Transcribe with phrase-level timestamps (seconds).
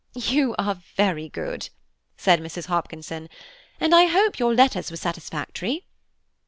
[0.15, 1.69] "You are very good,"
[2.17, 2.65] said Mrs.
[2.65, 3.29] Hopkinson,
[3.79, 5.85] "and I hope your letters were satisfactory."